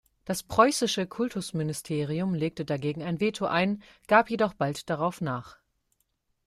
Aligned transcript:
Das 0.25 0.41
preußische 0.41 1.05
Kultusministerium 1.05 2.33
legte 2.33 2.65
dagegen 2.65 3.03
ein 3.03 3.19
Veto 3.19 3.45
ein, 3.45 3.83
gab 4.07 4.31
jedoch 4.31 4.55
bald 4.55 4.89
darauf 4.89 5.21
nach. 5.21 5.59